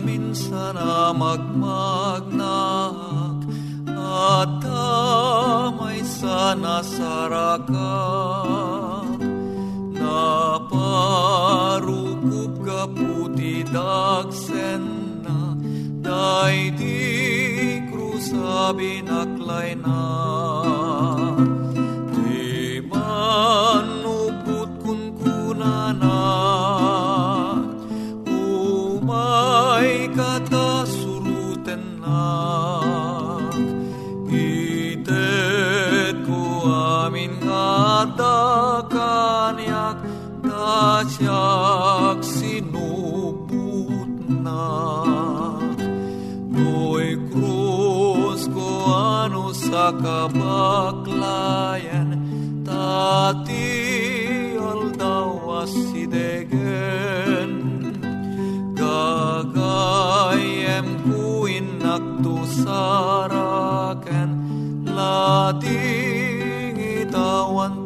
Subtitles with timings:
[0.00, 2.56] Idi namin sana magmagnak
[3.92, 7.68] at damay sana sarakan
[9.92, 11.44] naparukup
[12.64, 14.84] ka puti dagsen
[15.20, 15.52] na
[16.00, 20.00] day di krusabi naklay na
[41.20, 44.08] siyak sinubut
[44.40, 45.04] na.
[46.48, 51.04] No'y krus ko ano sa kabaklayan
[52.64, 53.68] Tati
[54.56, 57.52] aldawas si degen
[58.72, 59.44] Gagayem
[61.04, 64.30] ku inakto saraken
[64.88, 67.79] Lating itawan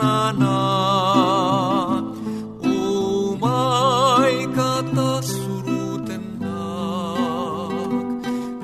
[0.00, 0.56] kunana
[2.64, 7.92] Umay kata suruten nak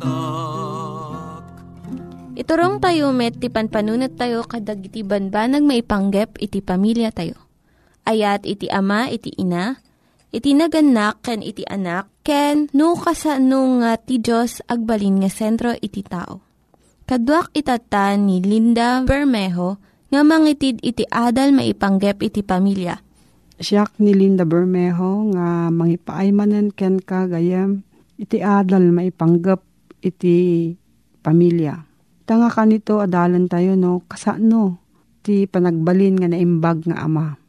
[0.00, 1.44] nak
[2.40, 7.36] Iturong tayo met, ti panpanunat tayo kadag iti banbanag maipanggep iti pamilya tayo.
[8.08, 9.76] Ayat iti ama, iti ina,
[10.30, 16.06] iti naganak, ken iti anak, ken no kasano nga ti Diyos agbalin nga sentro iti
[16.06, 16.42] tao.
[17.10, 22.94] Kaduak itata ni Linda Bermejo nga mangitid iti adal maipanggep iti pamilya.
[23.58, 27.82] Siyak ni Linda Bermejo nga mangipaaymanen ken ka gayam
[28.14, 29.58] iti adal maipanggap
[29.98, 30.70] iti
[31.18, 31.82] pamilya.
[32.30, 34.78] Tanga kanito adalan tayo no kasano
[35.26, 37.39] ti panagbalin nga naimbag nga ama.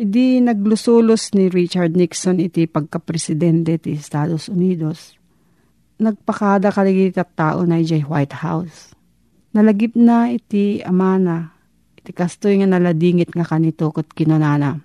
[0.00, 5.12] Idi naglusulos ni Richard Nixon iti pagkapresidente ti Estados Unidos.
[6.00, 8.96] Nagpakada kaligit at tao na ijay White House.
[9.52, 11.52] Nalagip na iti amana,
[12.00, 14.80] iti kastoy nga naladingit nga kanito kat kinunana.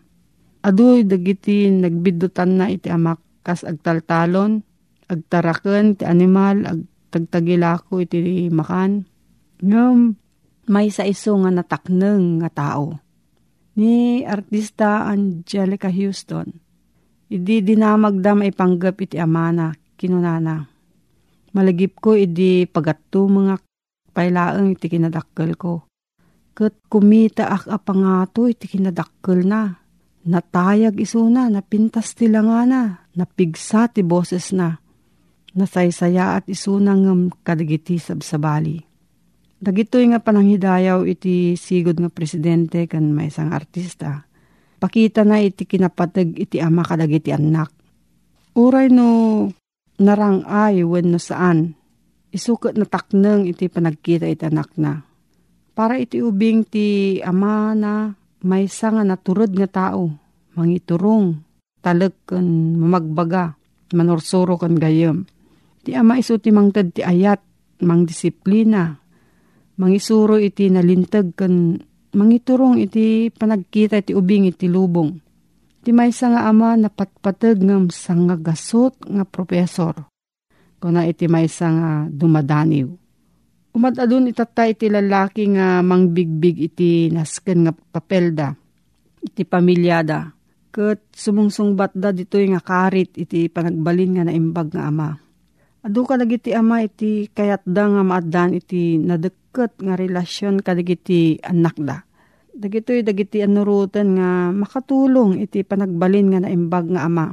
[0.67, 4.67] Aduy dagiti nagbidutan na iti amak kas agtaltalon,
[5.07, 9.07] agtaraken ti animal, agtagtagilako iti makan.
[9.63, 10.11] Ngam,
[10.67, 13.04] may sa iso nga natakneng nga tao.
[13.75, 16.47] Ni artista Angelica Houston,
[17.27, 20.63] idi dinamagda maipanggap iti amana, kinunana.
[21.51, 23.59] Malagip ko idi pagatto mga
[24.15, 25.83] pailaang iti kinadakkel ko.
[26.55, 29.75] Kat kumita ak apangato iti kinadakkel na.
[30.23, 34.79] Natayag isuna, napintas ti nga na, napigsa ti boses na.
[35.51, 38.94] Nasaysaya at isuna ng kadagiti sabsabali.
[39.55, 44.27] Dagitoy nga pananghidayaw iti sigod nga presidente kan may isang artista.
[44.83, 47.71] Pakita na iti kinapatag iti ama kadagiti anak.
[48.59, 49.47] Uray no
[49.95, 51.79] narangay when no saan.
[52.35, 55.07] Isukat na takneng iti panagkita iti anak na.
[55.71, 58.11] Para iti ubing ti ama na
[58.43, 60.11] may nga naturod nga tao.
[60.55, 61.35] Mangiturong,
[61.83, 62.47] talag kan
[62.79, 63.55] mamagbaga,
[63.91, 65.27] manorsoro kan gayam.
[65.83, 67.43] Ti ama iso ti mangtad ti ayat,
[67.83, 68.95] mang disiplina,
[69.75, 71.79] mangisuro iti nalintag kan
[72.15, 75.11] mangiturong iti panagkita iti ubing iti lubong.
[75.85, 79.93] Iti maysa nga ama napatpatag ngam nga gasot nga profesor.
[80.81, 82.89] Kuna iti maysa nga dumadaniw.
[83.75, 88.55] Umadadun itatay iti lalaki nga mangbigbig iti nasken nga papelda.
[89.21, 90.31] Iti pamilyada.
[90.71, 95.13] Kat sumungsungbat da dito'y nga karit iti panagbalin nga naimbag nga ama.
[95.85, 101.39] Adu ka iti ama iti kayat da nga maadan iti nadek ket nga relasyon kadagiti
[101.39, 102.03] anak da.
[102.51, 107.31] Dagitoy dagiti anurutan nga makatulong iti panagbalin nga naimbag nga ama.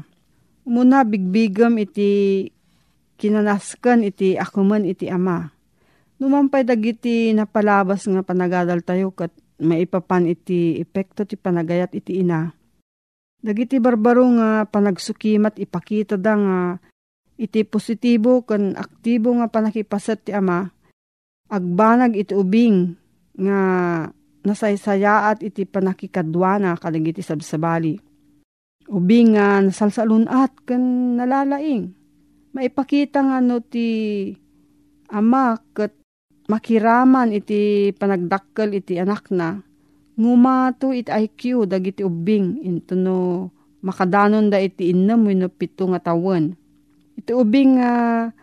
[0.62, 2.46] Umuna bigbigam iti
[3.18, 5.50] kinanaskan iti akuman iti ama.
[6.22, 12.50] Numampay dagiti napalabas nga panagadal tayo kat maipapan iti epekto ti panagayat iti ina.
[13.42, 16.58] Dagiti barbaro nga panagsukimat ipakita da nga
[17.38, 20.70] iti positibo kan aktibo nga panakipasat ti ama
[21.52, 22.96] agbanag iti ubing
[23.36, 23.60] nga
[24.42, 28.00] nasaysayaat iti panakikadwana kadag iti sabsabali.
[28.88, 30.82] Ubing nga nasalsalunat kan
[31.20, 31.92] nalalaing.
[32.56, 34.28] Maipakita nga no ti
[35.12, 35.92] ama kat
[36.48, 39.60] makiraman iti panagdakkel iti anak na.
[40.16, 43.48] Ngumato iti IQ dagiti ubing into no
[43.80, 46.52] makadanon da iti innam no pito nga tawen.
[47.16, 47.92] Iti ubing nga
[48.28, 48.41] uh,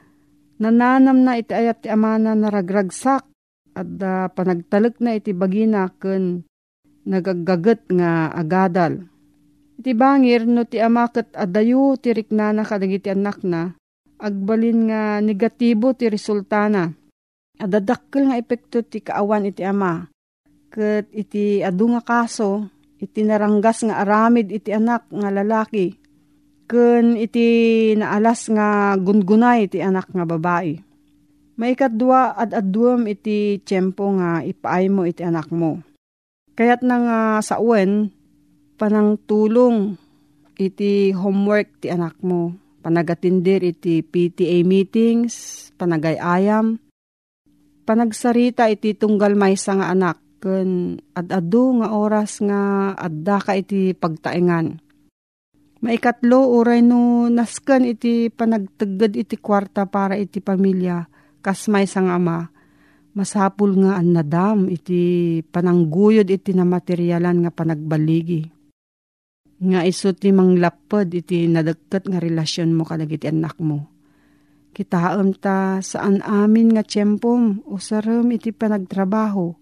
[0.59, 3.23] Nananam na iti ayat ti amana naragragsak
[3.79, 6.43] at uh, panagtalek na iti bagina ken
[7.07, 9.07] nagagagat nga agadal.
[9.79, 13.71] Iti bangir no ti amaket adayo ti riknana kadagiti anak na
[14.19, 16.91] agbalin nga negatibo ti resultana.
[17.55, 20.11] Adadakkel nga epekto ti kaawan iti ama.
[20.67, 22.67] Ket iti adu nga kaso
[22.99, 25.95] iti naranggas nga aramid iti anak nga lalaki
[26.69, 27.49] Kun iti
[27.97, 30.77] naalas nga gungunay iti anak nga babae.
[31.57, 35.81] May kadwa at adwam iti tiyempo nga ipaay mo iti anak mo.
[36.53, 38.13] Kayat na nga sa uwen,
[38.77, 39.97] panang tulong
[40.61, 42.53] iti homework ti anak mo.
[42.85, 46.77] Panagatindir iti PTA meetings, panagayayam,
[47.81, 54.88] panagsarita iti tunggal maysa nga anak, kun ad-adu nga oras nga adda ka iti pagtaengan
[55.79, 61.07] Maikatlo, uray no naskan iti panagtagad iti kwarta para iti pamilya,
[61.39, 62.51] kasmay sang ama.
[63.15, 68.43] Masapul nga an nadam iti panangguyod iti na materyalan nga panagbaligi.
[69.63, 73.87] Nga iso ti manglapad iti nadagkat nga relasyon mo kadag iti anak mo.
[74.75, 79.55] Kitaam ta saan amin nga tiyempom o saram iti panagtrabaho.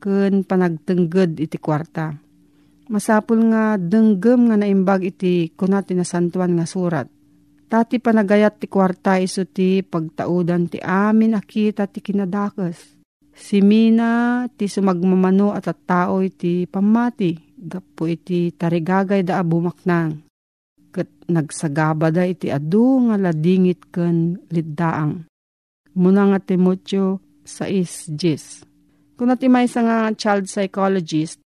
[0.00, 2.25] Kun panagtengged iti kwarta
[2.86, 7.10] Masapul nga denggem nga naimbag iti kunat tinasantuan nga surat.
[7.66, 12.94] Tati panagayat ti kwarta iso ti pagtaudan ti amin akita ti kinadakes.
[13.34, 17.34] Si Mina ti sumagmamano at at tao iti pamati.
[17.58, 20.22] Gapo iti tarigagay da abumaknang.
[20.94, 25.26] Kat nagsagaba da iti adu nga ladingit ken liddaang.
[25.98, 31.42] Muna nga Timotyo 6.10 Kung natin may nga child psychologist,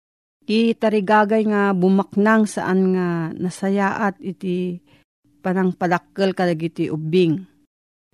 [0.51, 4.83] itarigagay nga bumaknang saan nga nasayaat iti
[5.41, 7.47] panang padakkel kadag iti ubing.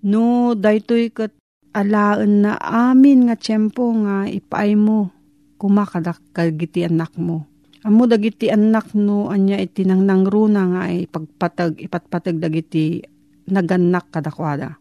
[0.04, 1.32] No, daytoy kat
[1.72, 5.16] alaan na amin nga tiyempo nga ipaay mo
[5.56, 7.48] kumakadak kagiti anak mo.
[7.86, 12.98] Amo dagiti anak no anya iti nang nangruna nga ay pagpatag ipatpatag dagiti
[13.46, 14.74] naganak kadakwada.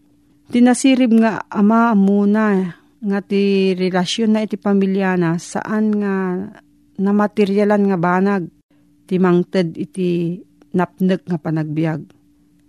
[0.50, 6.14] Tinasirib nga ama amuna nga ti relasyon na iti pamilya na saan nga
[7.00, 8.44] na materyalan nga banag
[9.06, 10.40] ti mangted iti
[10.76, 12.02] napnek nga panagbiag.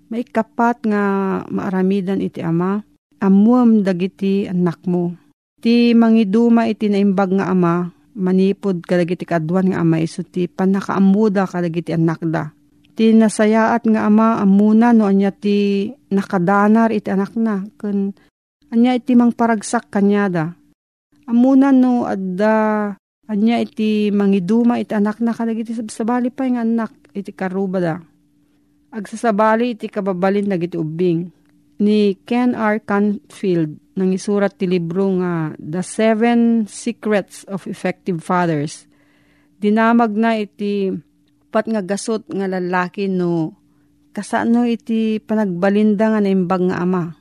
[0.06, 1.02] May kapat nga
[1.50, 2.78] maaramidan iti ama,
[3.18, 5.18] amuam dagiti anak mo.
[5.58, 11.90] Iti mangiduma iti naimbag nga ama, manipod kadagiti kadwan nga ama iso ti panakaamuda kadagiti
[11.90, 12.54] anak da.
[12.96, 17.60] Ti nasayaat nga ama amuna no anya ti nakadanar iti anak na.
[17.76, 18.16] Kun
[18.72, 20.56] anya iti mang paragsak kanyada.
[21.28, 22.94] Amuna no adda
[23.26, 27.98] anya iti mangiduma iti anak na kadagiti sabali pa nga anak iti karubada.
[28.94, 31.28] Agsasabali iti kababalin dagiti ubing.
[31.76, 32.80] Ni Ken R.
[32.80, 38.88] Canfield nang isurat ti libro nga The Seven Secrets of Effective Fathers.
[39.60, 40.88] Dinamag na iti
[41.52, 43.56] pat nga gasot nga lalaki no
[44.16, 47.12] kasano iti panagbalinda nga naimbag nga ama.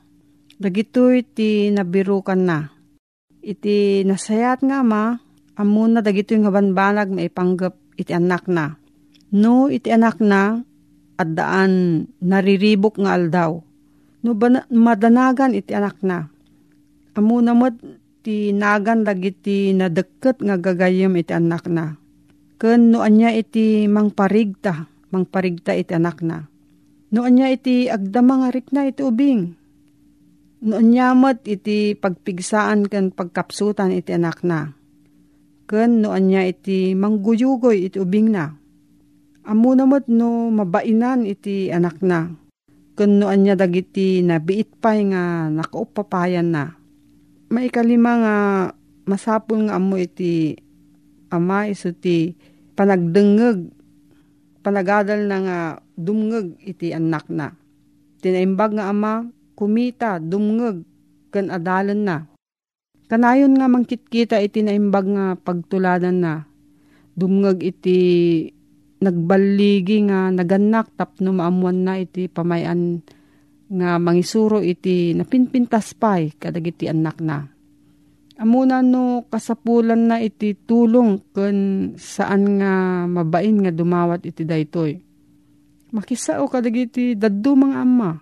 [0.56, 2.72] Dagito iti nabirukan na.
[3.44, 5.20] Iti nasayat nga ama,
[5.56, 8.76] amuna dagito yung banbanag maipanggap iti anak na.
[9.32, 10.62] No iti anak na,
[11.16, 13.58] at daan nariribok nga aldaw.
[14.20, 14.30] No
[14.70, 16.28] madanagan iti anak na
[17.16, 17.72] Amo namot
[18.20, 21.96] ti nagan dagiti nadeket nga gagayem iti anak na.
[22.60, 26.44] Ken no anya iti mangparigta, mangparigta iti anak na.
[27.08, 29.56] No anya iti agdama nga na iti ubing.
[30.68, 31.16] No anya
[31.48, 34.75] iti pagpigsaan ken pagkapsutan iti anak na.
[35.66, 38.54] Ken no anya iti mangguyugoy iti ubing na.
[39.46, 42.30] Amo namot no mabainan iti anak na.
[42.94, 46.86] Ken no anya dagiti nabiit pay nga nakaupapayan na
[47.50, 48.36] maikalima nga
[49.06, 50.58] masapul nga amo iti
[51.30, 52.34] ama iso ti
[52.74, 53.70] panagdengeg
[54.62, 55.58] panagadal na nga
[55.94, 57.54] dumngeg iti anak na.
[58.18, 60.82] Tinaimbag nga ama kumita dumngeg
[61.30, 62.16] ken adalan na.
[63.06, 66.34] Kanayon nga mangkitkita iti naimbag nga pagtuladan na.
[67.14, 67.98] Dumngeg iti
[68.98, 72.98] nagbaligi nga naganak tapno maamuan na iti pamayan
[73.66, 77.46] nga mangisuro iti napinpintas pay kadagiti anak na.
[78.36, 81.58] Amuna no kasapulan na iti tulong ken
[81.96, 84.92] saan nga mabain nga dumawat iti daytoy.
[85.94, 88.12] Makisao kadagiti daddu mga amma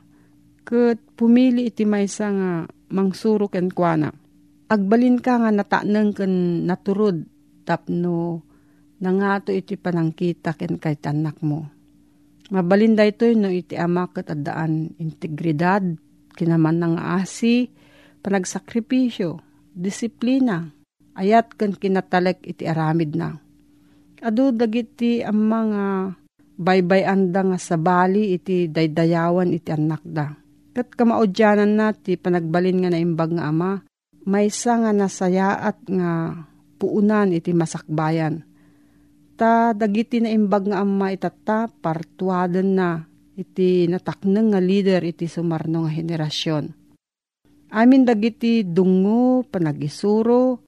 [0.64, 2.50] ket pumili iti maysa nga
[2.94, 4.23] mangsuro ken kuana.
[4.74, 7.22] Agbalin ka nga nataneng ken naturod
[7.62, 8.42] tapno
[8.98, 11.74] nangato iti panangkita ken kay tanak mo
[12.52, 15.80] Mabalinda ito no iti ama kat adaan integridad,
[16.36, 17.72] kinaman ng asi,
[18.20, 19.40] panagsakripisyo,
[19.72, 20.68] disiplina,
[21.16, 23.40] ayat kan kinatalek iti aramid na.
[24.20, 25.84] Ado dagiti ang mga
[26.60, 30.36] baybay anda nga sa bali iti daydayawan iti anak da.
[30.76, 33.80] Kat kamaudyanan na ti panagbalin nga naimbag nga ama,
[34.24, 36.10] may nga nasayaat nga
[36.80, 38.44] puunan iti masakbayan
[39.34, 43.02] ta dagiti na imbag nga amma itata partuaden na
[43.34, 46.64] iti natakneng nga leader iti sumarno nga henerasyon.
[47.74, 50.62] Amin dagiti dungo, panagisuro,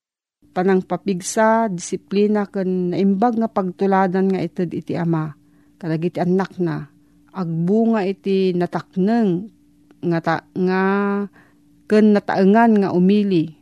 [0.50, 5.30] panang papigsa, disiplina ken naimbag nga pagtuladan nga ited iti ama.
[5.78, 6.90] Kadagiti anak na
[7.30, 9.46] agbunga iti natakneng
[10.02, 10.82] nga ta, nga
[11.86, 13.54] ken nataengan nga umili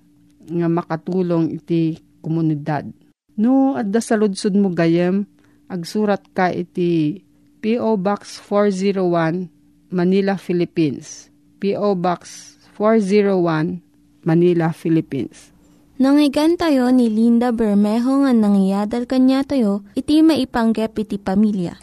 [0.49, 2.89] nga makatulong iti komunidad
[3.35, 5.27] No, adda sa ludsud mo gayem,
[5.67, 7.19] agsurat ka iti
[7.59, 7.99] P.O.
[7.99, 9.51] Box 401,
[9.91, 11.35] Manila, Philippines.
[11.59, 11.99] P.O.
[11.99, 13.83] Box 401,
[14.23, 15.51] Manila, Philippines.
[15.99, 21.75] Nangyigan tayo ni Linda Bermejo nga nangyadal kanya tayo, iti maipanggep iti pamilya.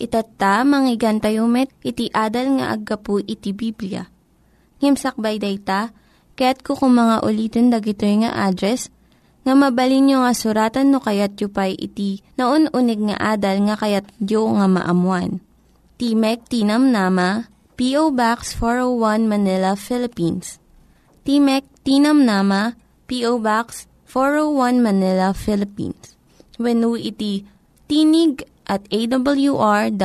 [0.00, 4.08] Itatta, manggigan tayo met, iti adal nga aggapu iti Biblia.
[4.82, 5.94] Ngimsakbay day ta,
[6.34, 8.90] kaya't kukumanga ulitin dagito nga address
[9.46, 13.78] nga mabalin nyo nga suratan no kayat yu pa'y iti na unig nga adal nga
[13.78, 15.38] kayat yu nga maamuan.
[16.02, 17.46] Timek Tinam Nama,
[17.78, 18.10] P.O.
[18.10, 20.58] Box 401 Manila, Philippines.
[21.22, 22.74] Timek Tinam Nama,
[23.06, 23.38] P.O.
[23.38, 26.18] Box 401 Manila, Philippines.
[26.58, 27.46] When iti
[27.86, 29.96] tinig at awr.org.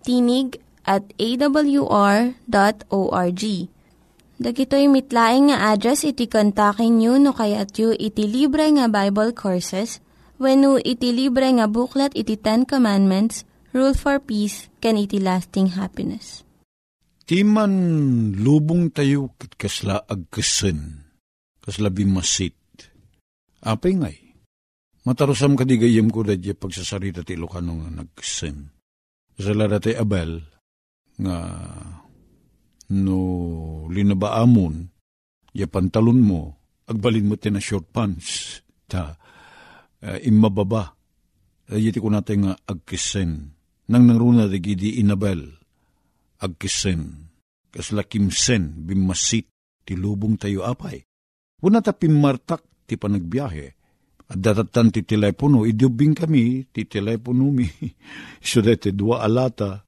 [0.00, 0.48] Tinig
[0.90, 2.34] at awr.org
[4.40, 10.00] Dagitoy mitlaing nga address iti kontakin nyo no kayat yu iti libre nga Bible Courses
[10.40, 13.44] when no iti libre nga buklat iti Ten Commandments,
[13.76, 16.40] Rule for Peace, can iti lasting happiness.
[17.28, 17.72] Timan
[18.40, 21.04] lubong tayo kasla agkasen,
[21.60, 22.56] kasla bimasit.
[23.60, 24.18] Apay ngay,
[25.04, 28.72] matarusam kadigayam ko dadya pagsasarita ti Ilocano nga nagkasen.
[29.36, 30.40] Sa lada Abel,
[31.20, 31.36] nga
[32.90, 33.20] no
[33.92, 34.74] linabaamon,
[35.54, 36.42] ya pantalon mo,
[36.88, 38.60] agbalin mo na short pants,
[38.90, 39.14] ta
[40.02, 40.96] uh, imababa.
[41.70, 43.54] Ayiti ko natin nga agkisen.
[43.90, 45.54] Nang nangruna di inabel,
[46.42, 47.30] agkisen.
[47.70, 49.46] Kaslakimsen, bimasit,
[49.86, 50.98] tilubong tayo apay.
[51.62, 53.66] Una ta pimartak ti panagbiyahe.
[54.30, 57.66] At datatan ti telepono, idubing kami, ti telepono mi.
[58.42, 59.86] so dete dua alata,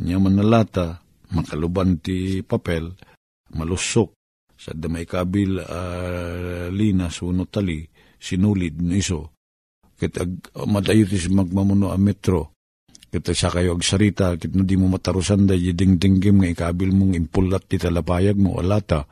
[0.00, 1.02] nyaman alata,
[1.36, 2.92] makaluban ti papel,
[3.52, 4.14] malusok,
[4.56, 7.82] sa damay kabil uh, linas uno tali,
[8.16, 9.20] sinulid no iso.
[9.98, 10.30] Kit ag,
[10.70, 12.52] madayo ti magmamuno a metro,
[13.12, 17.68] Kita sa kayo agsarita, kit no di mo matarusan da ding-dinggim nga ikabil mong impulat
[17.68, 19.04] ti talapayag mo alata.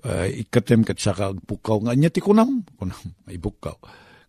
[0.00, 2.96] Uh, ikatem kat sa agpukaw nga niya ti kunam, kunam,
[3.28, 3.76] may bukaw.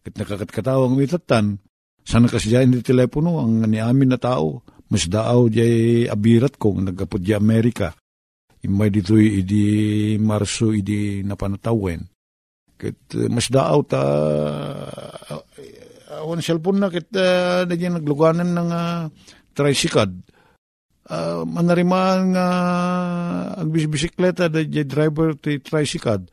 [0.03, 1.55] Kit nakakatkatawang mitatan,
[2.03, 4.60] sana kasi dyan telepono ang ni amin na tao,
[4.94, 7.90] mas daaw di abirat kong nagkapod di Amerika.
[8.62, 12.06] Imay dito idi Marso idi napanatawen.
[12.78, 14.04] Kit mas daaw ta
[16.22, 19.10] awan cellphone na kit uh, na dyan nagluganan ng uh,
[19.58, 20.14] tricycad.
[21.04, 22.48] Uh, manarimaan nga
[23.58, 26.30] uh, agbisikleta da dyan driver ti tricycad.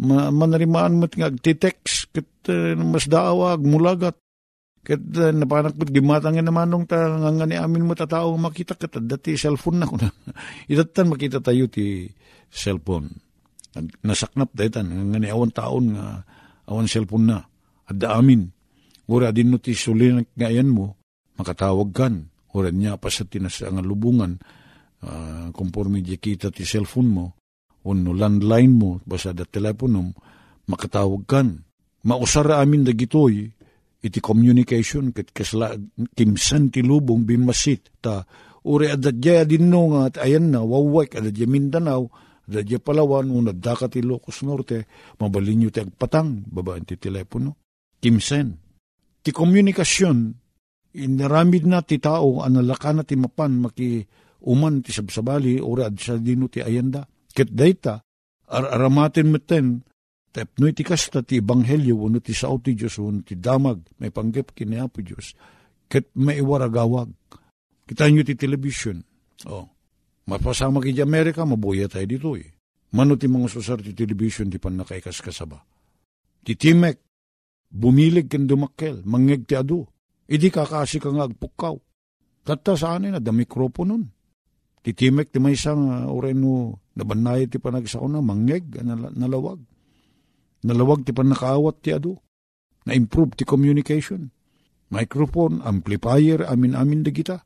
[0.00, 4.16] Ma, manarimaan mo nga agtitext kit uh, mas daawag mulagat.
[4.84, 9.00] Kat uh, napanak mo gimatangin naman nung ta nga ni amin mo tatao makita kat
[9.00, 10.12] dati cellphone na ko na.
[10.72, 12.04] Itatan makita tayo ti
[12.52, 13.08] cellphone.
[14.04, 16.22] Nasaknap daytan nga ni awan taon nga
[16.68, 17.38] awan cellphone na.
[17.88, 18.54] Adda amin
[19.04, 20.96] Ura din no ti sulinak ngayon mo,
[21.36, 22.14] makatawag kan.
[22.54, 24.38] Ura niya pa sa tinasa nga lubungan,
[25.04, 27.26] uh, conforme di kita ti cellphone mo,
[27.84, 30.08] uno landline mo, basta da teleponom,
[30.70, 31.48] makatawag kan.
[32.04, 33.48] Mausara amin da gitoy,
[34.04, 35.72] iti communication ket kasla
[36.12, 38.20] kimsan ti lubong bimasit ta
[38.68, 42.12] uri adadya din no nga at ayan na wawak adadya Mindanao
[42.44, 44.84] adadya Palawan una daka ti Locos Norte
[45.16, 47.56] mabalin nyo ti agpatang babaan ti telepono
[47.98, 48.64] kimsen
[49.24, 50.18] ti komunikasyon,
[51.00, 54.04] inaramid na ti tao, analaka na ti mapan, maki
[54.44, 57.08] uman ti sabsabali, orad sa dino ti ayanda.
[57.32, 58.04] Ket dayta,
[58.52, 59.32] ar aramatin
[60.34, 64.10] meten, tapno ti kasta ti ebanghelyo, uno ti sao ti Diyos, uno ti damag, may
[64.10, 65.38] panggap kini Apo Diyos.
[65.86, 67.10] Ket may iwaragawag.
[67.86, 68.98] Kita nyo ti television.
[69.46, 69.68] Oh.
[70.26, 72.48] Mapasama ki Amerika, mabuya tayo dito eh.
[72.96, 75.60] Mano ti mga susar ti television, ti pan nakaikas kasaba.
[76.42, 76.98] Ti Timek,
[77.68, 79.84] bumilig ken dumakkel, mangeg ti adu.
[80.24, 81.76] Idi kakasi ka nga agpukaw.
[82.44, 84.04] Tata saan na, da mikroponon.
[84.84, 88.68] Titimek ti may isang uh, oreno nabanay ti panagsa ko na mangeg,
[89.16, 89.60] nalawag.
[90.64, 92.16] Nalawag ti panakaawat ti adu.
[92.84, 94.28] Na-improve ti communication.
[94.92, 97.36] Microphone, amplifier, amin-amin da kita.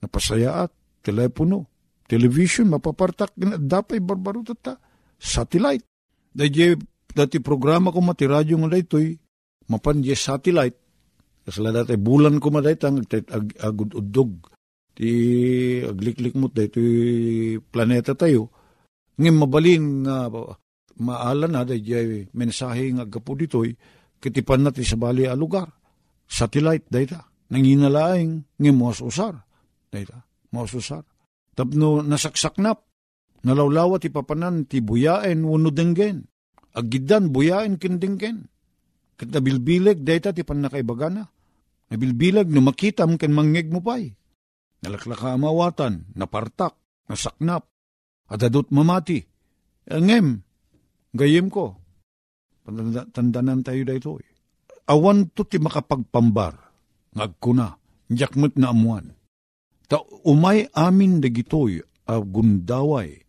[0.00, 1.68] Napasayaat, telepono,
[2.08, 4.80] television, mapapartak, dapay barbaro tata.
[5.16, 5.86] Satellite.
[6.32, 6.80] Dahil
[7.12, 9.12] dati programa ko matiradyo nga daytoy,
[9.68, 10.80] mapan di satellite,
[11.44, 14.48] kasala dati bulan ko maday tang ag, ag, agududog,
[14.96, 15.10] ti
[15.84, 16.80] agliklik mo dahito
[17.68, 18.48] planeta tayo,
[19.20, 20.28] ngem mabalin nga
[21.02, 23.74] maala na dahil mensahe nga gapo ditoy,
[24.22, 25.66] kitipan na ti sa bali a lugar.
[26.30, 27.26] Satellite dayta.
[27.52, 29.42] Nanginalaing ngem mo usar.
[29.90, 30.22] Dayta.
[30.54, 31.04] Mo usar.
[31.52, 32.80] Tapno nasaksaknap.
[33.42, 36.24] Nalawlawa ti papanan ti buyaen wano denggen.
[36.72, 38.48] Agidan buyaen kindenggen.
[39.18, 41.26] Kat nabilbilag, dayta ti pan nakaibagana.
[41.92, 44.08] Nabilbilag, no makitam ken mangeg mo pa'y.
[44.82, 46.74] Nalaklaka amawatan, napartak,
[47.06, 47.68] nasaknap,
[48.26, 49.20] adadot mamati.
[49.92, 50.42] Angem,
[51.12, 51.76] gayem ko.
[53.12, 54.18] Tandanan tayo dayto.
[54.90, 56.58] Awan to ti makapagpambar,
[57.14, 57.78] ngagkuna,
[58.10, 59.14] jakmet na amuan.
[59.86, 63.22] Ta umay amin dagitoy a gundaway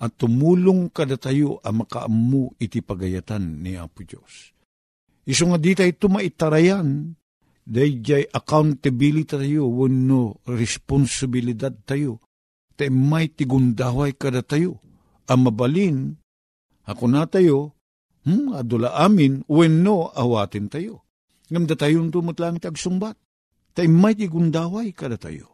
[0.00, 4.52] at tumulong kada tayo a makaamu iti pagayatan ni Apo Diyos.
[5.24, 7.16] Iso nga di tayo tumaitarayan,
[7.64, 12.20] dahil accountability tayo, wano responsibilidad tayo.
[12.76, 14.76] Tay may tigundaway kada tayo.
[15.24, 15.96] Ang mabalin,
[16.84, 17.72] ako na tayo,
[18.28, 21.04] hmm, adula amin, wano awatin tayo.
[21.48, 23.16] Ngamda tayong tumutlang tagsumbat.
[23.74, 25.50] Tay may tigundaway kada tayo.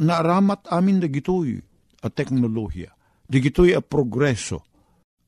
[0.00, 1.60] Naaramat amin na gitoy
[2.00, 2.90] a teknolohiya.
[3.28, 4.64] Di gitoy a progreso.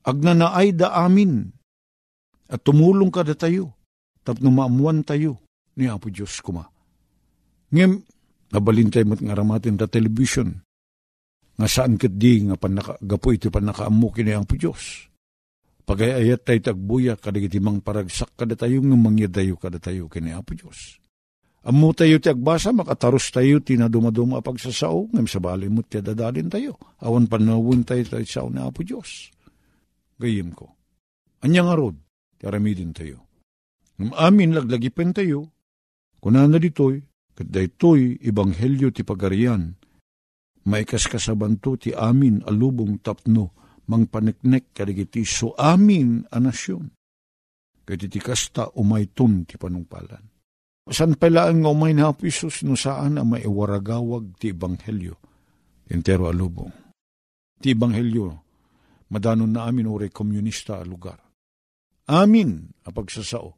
[0.02, 1.46] Agnanaay da amin
[2.52, 3.72] at tumulong ka da tayo,
[4.20, 5.40] tapno maamuan tayo
[5.81, 6.68] ni Apo Diyos kuma.
[7.72, 8.05] Ngem,
[8.52, 10.52] nabalin tayo mat nga ramatin ta television,
[11.57, 15.12] nga saan kat di nga panakagapo iti panakaamu kini Apo Diyos.
[15.83, 21.03] Pagayayat tayo tagbuya, kadagiti mang paragsak kada tayo, nga mangyadayo kada tayo kini Apo Diyos.
[21.62, 26.79] Amu tayo ti agbasa, makataros tayo, tinadumaduma pagsasao, ngem sa bali mo ti dadalin tayo.
[27.03, 29.31] Awan panawin tayo tayo sa ni Apo Diyos.
[30.18, 30.71] Gayim ko.
[31.42, 31.97] Anyang arod,
[32.38, 33.27] karamidin tayo.
[33.99, 35.51] Ngam amin laglagipen tayo,
[36.23, 37.03] kuna na ditoy,
[37.35, 39.75] kat daytoy ibanghelyo ti pagarian,
[40.66, 46.90] maikas kasabanto ti amin alubong tapno, mang paniknek kadagiti so amin a nasyon.
[47.83, 50.23] Kaya ti kasta umayton ti panungpalan.
[50.90, 55.14] San pala ang umay na Isus no saan ang maiwaragawag ti Ebanghelyo.
[55.90, 56.75] Entero alubong.
[57.62, 58.27] Ti Ebanghelyo,
[59.11, 61.18] madanon na amin ore komunista a lugar.
[62.11, 63.51] Amin a pagsasao.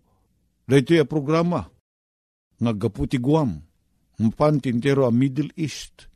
[0.64, 1.64] Dito a programa,
[2.60, 3.60] nga gaputi Guam,
[4.20, 6.08] mapan tintero a Middle East,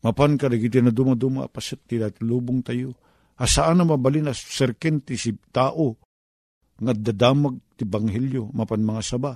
[0.00, 2.96] mapan ka na dumaduma pasit ti lubong tayo,
[3.38, 5.94] asaan na mabalin as serken si tao,
[6.78, 9.32] nga dadamag ti Banghilyo, mapan mga saba.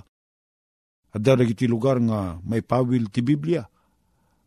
[1.13, 3.63] At daragiti lugar nga may pawil ti Biblia.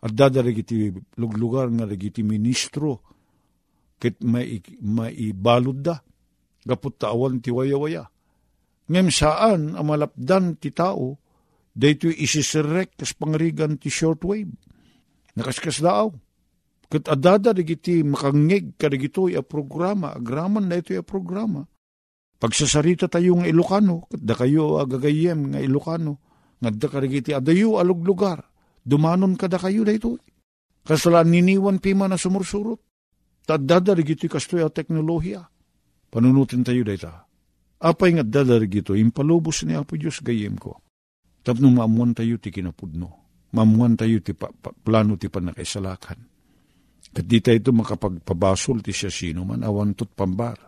[0.02, 3.00] At dadaragiti lugar nga ragiti ministro,
[3.96, 5.96] kit may, may balod da,
[6.66, 8.04] gapot taawan ti waya-waya.
[8.86, 11.16] Ngem saan ang malapdan ti tao,
[11.72, 14.52] dayto isisirek kas pangrigan ti shortwave.
[15.36, 16.12] Nakaskas daaw.
[16.86, 21.66] Kat adada digiti makangig kadigito a programa, agraman na ito a programa.
[22.36, 26.20] Pagsasarita tayo nga Ilocano, kat da kayo agagayem nga Ilocano,
[26.60, 28.44] nga da karigiti adayo alog lugar,
[28.84, 30.20] dumanon kada kayo dayto.
[30.86, 32.78] Kasala niniwan pima na sumursurot.
[33.46, 35.42] Tadada digiti kastoy a teknolohiya.
[36.10, 37.26] Panunutin tayo dayta.
[37.82, 40.80] Apay nga dadarig ito, impalubos ni Apo Diyos gayem ko.
[41.42, 43.10] Tapno maamuan tayo ti kinapudno.
[43.54, 46.35] Maamuan tayo ti pa, pa, plano ti panakaisalakan.
[47.16, 50.60] Kat di tayo makapagpabasol ti siya sino man, awan tot pambar.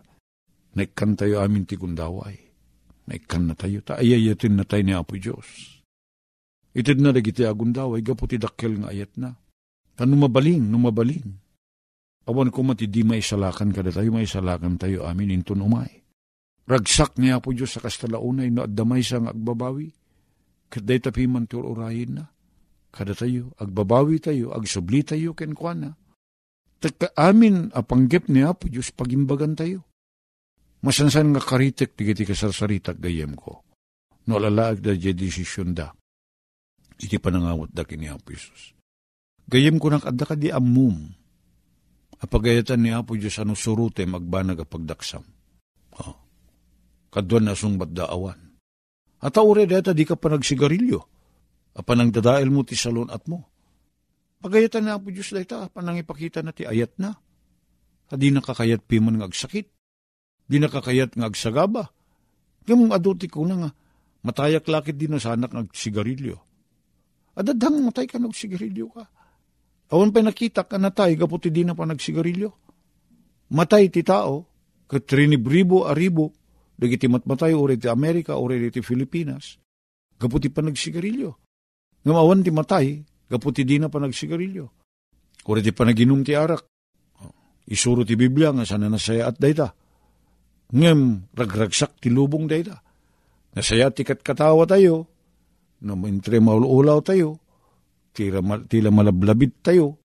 [0.73, 2.41] Naikkan tayo amin ti kundaway.
[3.05, 5.45] Naikkan na tayo, ta ayayatin na tayo ni Apo Diyos.
[6.73, 9.37] Itid na dagiti agundaway, gaputi dakkel nga ayat na.
[9.93, 11.37] Tano mabalin, numabalin.
[12.25, 16.01] Awan ko mati di may salakan kada tayo, may salakan tayo amin inton umay.
[16.65, 19.93] Ragsak niya po Diyos sa kastalaunay no addamay sa agbabawi.
[20.69, 22.25] Kaday tapi man urayin na.
[22.89, 25.93] Kada tayo, agbabawi tayo, agsubli tayo kenkwana.
[26.79, 29.83] Taka amin apanggip niya po Diyos pagimbagan tayo.
[30.79, 33.67] Masansan nga karitek tigiti kasarsaritak gayem ko.
[34.31, 35.91] No alalaag da je desisyon da.
[36.99, 38.75] Iti panangawat da kini Apo Isus.
[39.51, 41.11] Gayem ko nakadda ka di amum
[42.19, 45.27] apagayatan ni Apo Diyos ano surute magbanag apagdaksam.
[45.99, 46.15] Oh.
[47.11, 48.39] Kadwan na sungbat daawan.
[49.19, 51.01] At aure deta di ka pa nagsigarilyo.
[51.75, 53.58] Apanang dadael mo ti salon at mo.
[54.39, 57.15] Pagayatan na Apo Diyos deta, apanang ipakita na ti ayat na.
[58.09, 59.69] Adi nakakayat piman ng agsakit.
[60.49, 61.91] Di nakakayat ng agsagaba.
[62.71, 63.71] Yung aduti ko na nga,
[64.25, 66.37] matayak lakit din na sanak ng sigarilyo.
[67.35, 69.05] Adadang matay ka ng sigarilyo ka
[69.89, 72.53] Awan pa nakita ka na tayo, kaputi di na pa nagsigarilyo.
[73.57, 74.45] Matay ti tao,
[74.85, 76.37] katrinibribo aribo,
[76.77, 79.57] dagiti matmatay uri ti Amerika, uri ti Pilipinas,
[80.21, 81.33] kaputi pa nagsigarilyo.
[82.05, 84.67] Ngamawan ti matay, kaputi di na pa nagsigarilyo.
[85.49, 86.65] Uri ti panaginom ti arak.
[87.69, 89.69] Isuro ti Biblia nga sana nasaya at dayta.
[90.73, 92.77] Ngem, ragragsak ti lubong dayta.
[93.57, 95.09] Nasaya ti katawa tayo,
[95.85, 97.41] na mintre maululaw tayo,
[98.13, 100.01] tira, tila malablabid tayo,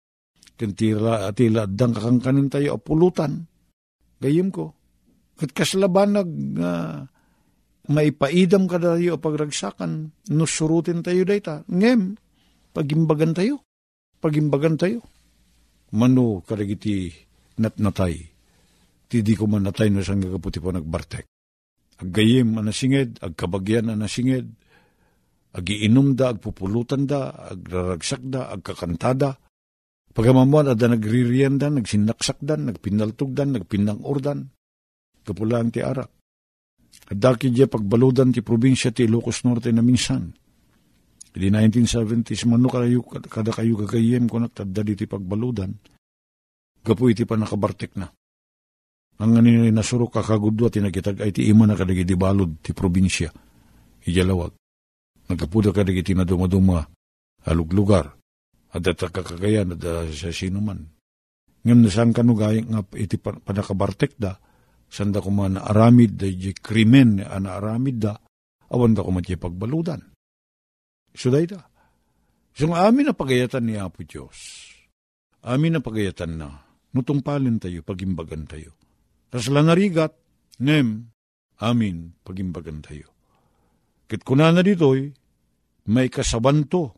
[0.57, 3.45] ken tira, tila adang kakangkanin tayo apulutan.
[4.21, 4.77] Gayim ko.
[5.37, 6.29] Kat kaslabanag
[6.61, 7.01] uh,
[7.89, 11.65] maipaidam ka tayo pagragsakan, nusurutin tayo dayta.
[11.65, 12.13] Ngem,
[12.71, 13.63] pagimbagan tayo.
[14.21, 15.03] Pagimbagan tayo.
[15.91, 17.11] Mano karagiti
[17.59, 18.15] natnatay.
[19.11, 21.27] Tidi ko man natay no sang kaputi po nagbartek.
[22.01, 24.47] Aggayim anasinged, agkabagyan anasinged,
[25.53, 29.37] agiinom da, agpupulutan da, agraragsak da, agkakantada.
[30.11, 34.49] Pagamamuan, ada nagririyan da, nagsinaksak da, nagpinaltog da, nagpinangordan.
[35.21, 36.09] Kapulang ti arak.
[37.11, 40.33] Adaki diya pagbaludan ti probinsya ti Ilocos Norte na minsan.
[41.31, 45.71] Di 1970s, mano kayo, kada kayo gagayem ko naktadda di ti pagbaludan.
[46.83, 48.11] Gapu iti pa nakabartek na.
[49.21, 53.29] Ang nga nasuro kakagudwa tinagitag ay ti ima na kadagi di balod ti probinsya.
[54.01, 54.51] Ijalawag.
[55.29, 56.81] Nagkapuda ka digiti na dumaduma
[57.47, 58.11] aluglugar.
[58.73, 60.83] At at kakagayan at sa sinuman.
[61.61, 64.35] Ngayon nasan ka nugay nga iti panakabartek da,
[64.89, 68.17] sanda ko man aramid da krimen na aramid da,
[68.73, 70.10] awan da ko man pagbaludan.
[71.11, 71.61] So da ita.
[72.51, 74.67] So nga amin na pagayatan ni Apo Diyos.
[75.43, 76.49] Amin na pagayatan na.
[76.91, 78.75] Nutungpalin tayo, pagimbagan tayo.
[79.31, 80.11] Tas lanarigat,
[80.59, 81.07] nem,
[81.63, 83.07] amin, pagimbagan tayo.
[84.11, 85.07] Kit kuna na dito'y,
[85.87, 86.91] may kasabanto,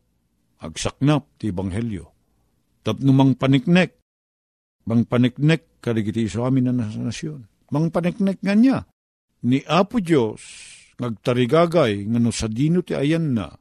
[0.58, 2.10] agsaknap ti Ebanghelyo.
[2.82, 4.02] Tapno mang paniknek,
[4.90, 7.70] mang paniknek kadigiti sa amin na nasyon.
[7.70, 8.78] Mang paniknek nga niya,
[9.46, 10.42] ni Apo Diyos,
[10.98, 13.54] ngagtarigagay, nga no sa dino ti ayan na,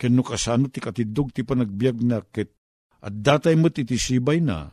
[0.00, 2.56] ken no kasano ti katidog ti panagbiag na ket
[3.00, 4.68] at datay mo ti sibay na,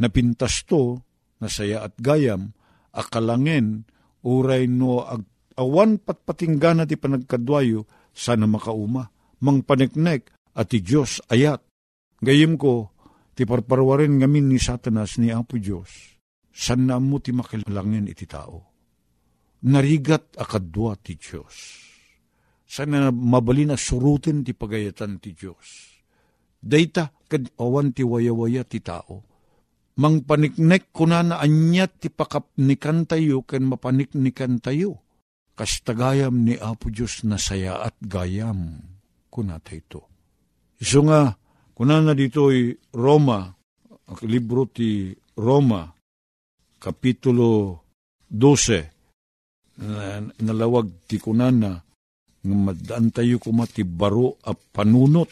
[0.00, 1.00] napintas to,
[1.40, 2.56] nasaya at gayam,
[2.96, 3.84] akalangin,
[4.24, 5.24] uray no ag
[5.60, 7.84] awan patpatinggan ti panagkadwayo,
[8.16, 9.12] sana makauma,
[9.44, 11.60] mang paniknek at ti Diyos ayat.
[12.24, 12.96] Gayim ko,
[13.36, 16.16] ti parparwarin ngamin ni Satanas ni Apo Diyos,
[16.48, 18.72] san na mo ti makilangin iti tao.
[19.68, 21.56] Narigat akadwa ti Diyos.
[22.66, 25.96] San na mabali na surutin ti pagayatan ti Diyos.
[26.58, 29.36] Dayta kad awan ti wayawaya ti tao
[29.96, 35.00] mang paniknek kuna na anyat ti pakapnikan tayo ken mapaniknikan tayo.
[35.56, 38.76] Kas tagayam ni Apo Diyos na saya at gayam
[39.32, 40.04] kuna ito.
[40.76, 41.32] Iso nga,
[41.72, 43.56] kuna na dito'y Roma,
[43.88, 45.88] ang libro ti Roma,
[46.76, 47.80] Kapitulo
[48.28, 51.80] 12, na, nalawag ti kunana,
[52.46, 55.30] nga madaan tayo kumati baro a panunot,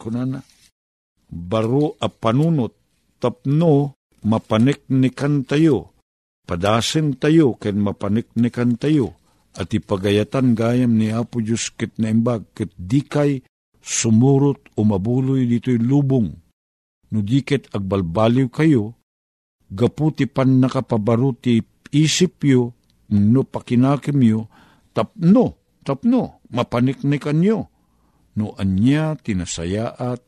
[0.00, 0.40] kunana,
[1.28, 2.72] baro a panunot,
[3.20, 5.94] tapno mapaniknikan tayo,
[6.48, 9.14] padasin tayo, ken mapaniknikan tayo,
[9.56, 13.40] at ipagayatan gayam ni Apo Diyos kit na imbag, kit di kay
[13.80, 16.28] sumurot o mabuloy dito'y lubong.
[17.14, 18.98] No dikit agbalbaliw kayo,
[19.70, 21.62] gaputi pan nakapabaruti
[21.94, 22.74] isip yo,
[23.14, 24.50] no pakinakim yo,
[24.90, 27.70] tapno, tapno, mapaniknikan yo.
[28.36, 30.20] No anya tinasayaat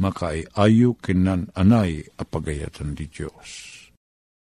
[0.00, 3.76] makaiayo kinan anay apagayatan di Diyos.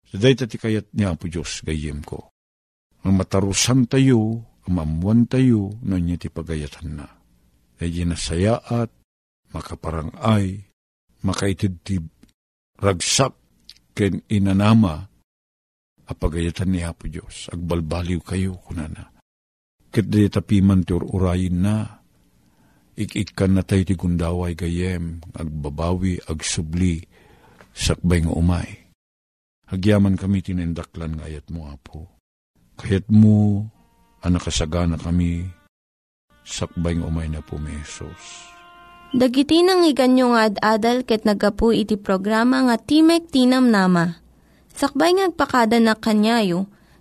[0.05, 2.29] So, ti kayat niya po Diyos gayim ko.
[3.07, 7.07] Ang matarusan tayo, ang mamuan tayo, no niya ti pagayatan na.
[7.79, 8.91] Dahil nasayaat,
[9.55, 10.67] makaparangay,
[11.23, 11.95] makaitid ti
[12.79, 13.31] ragsak,
[13.95, 15.07] ken inanama,
[16.07, 17.47] apagayatan niya po Diyos.
[17.51, 19.14] Agbalbaliw kayo kunana.
[19.95, 21.87] Ket di tapiman ti urayin na,
[22.99, 26.99] ikikan na tayo ti gundaway gayem, agbabawi, agsubli,
[27.71, 28.91] sakbay nga umay.
[29.71, 32.11] Hagyaman kami tinendaklan nga ayat mo, Apo.
[32.75, 33.71] Kayat mo,
[34.19, 35.47] anakasagana kami,
[36.43, 38.51] sakbay nga umay na po, Mesos.
[39.15, 44.19] Dagiti nang iganyo nga ad-adal ket nagapu iti programa nga Timek Tinam Nama.
[44.75, 46.67] Sakbay ngagpakada na kanyayo,